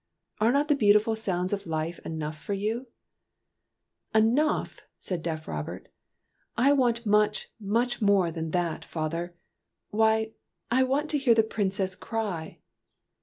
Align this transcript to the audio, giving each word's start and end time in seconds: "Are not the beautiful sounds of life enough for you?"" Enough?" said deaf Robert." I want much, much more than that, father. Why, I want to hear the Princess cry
"Are 0.41 0.51
not 0.51 0.67
the 0.67 0.73
beautiful 0.73 1.15
sounds 1.15 1.53
of 1.53 1.67
life 1.67 1.99
enough 1.99 2.35
for 2.43 2.55
you?"" 2.55 2.87
Enough?" 4.15 4.81
said 4.97 5.21
deaf 5.21 5.47
Robert." 5.47 5.89
I 6.57 6.73
want 6.73 7.05
much, 7.05 7.51
much 7.59 8.01
more 8.01 8.31
than 8.31 8.49
that, 8.49 8.83
father. 8.83 9.35
Why, 9.91 10.31
I 10.71 10.81
want 10.81 11.11
to 11.11 11.19
hear 11.19 11.35
the 11.35 11.43
Princess 11.43 11.93
cry 11.95 12.57